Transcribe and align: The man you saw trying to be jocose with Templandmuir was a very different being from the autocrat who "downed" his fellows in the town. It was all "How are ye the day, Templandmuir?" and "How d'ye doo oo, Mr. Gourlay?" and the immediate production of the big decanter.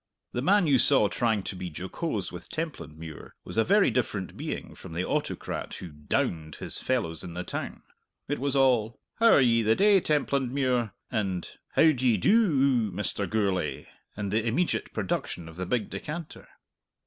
The 0.31 0.41
man 0.41 0.65
you 0.65 0.79
saw 0.79 1.07
trying 1.09 1.43
to 1.43 1.55
be 1.55 1.67
jocose 1.69 2.31
with 2.31 2.49
Templandmuir 2.49 3.35
was 3.43 3.55
a 3.55 3.63
very 3.63 3.91
different 3.91 4.35
being 4.35 4.73
from 4.73 4.93
the 4.93 5.05
autocrat 5.05 5.75
who 5.75 5.89
"downed" 5.89 6.55
his 6.55 6.79
fellows 6.79 7.23
in 7.23 7.35
the 7.35 7.43
town. 7.43 7.83
It 8.27 8.39
was 8.39 8.55
all 8.55 8.97
"How 9.17 9.31
are 9.33 9.41
ye 9.41 9.61
the 9.61 9.75
day, 9.75 9.99
Templandmuir?" 10.01 10.93
and 11.11 11.47
"How 11.73 11.91
d'ye 11.91 12.17
doo 12.17 12.31
oo, 12.31 12.91
Mr. 12.91 13.29
Gourlay?" 13.29 13.85
and 14.17 14.31
the 14.31 14.43
immediate 14.43 14.91
production 14.91 15.47
of 15.47 15.55
the 15.55 15.67
big 15.67 15.91
decanter. 15.91 16.47